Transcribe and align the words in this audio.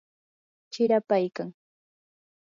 chirapaykan. 0.71 1.49